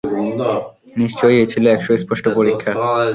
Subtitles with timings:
[0.97, 2.71] নিশ্চয়ই এ ছিল এক সুস্পষ্ট পরীক্ষা।